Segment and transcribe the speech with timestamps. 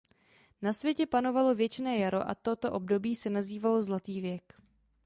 [0.61, 4.53] Na světě panovalo věčné jaro a toto období se nazývalo zlatý věk.